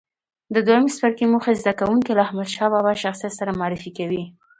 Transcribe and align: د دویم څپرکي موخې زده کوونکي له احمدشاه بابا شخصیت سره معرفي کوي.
د 0.53 0.55
دویم 0.67 0.85
څپرکي 0.95 1.25
موخې 1.33 1.53
زده 1.61 1.73
کوونکي 1.79 2.11
له 2.15 2.21
احمدشاه 2.27 2.71
بابا 2.73 2.93
شخصیت 3.03 3.33
سره 3.39 3.55
معرفي 3.59 3.91
کوي. 3.97 4.23